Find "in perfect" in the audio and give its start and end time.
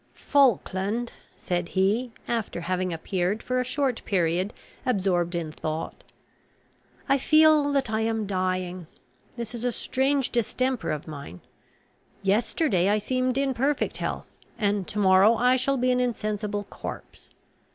13.37-13.97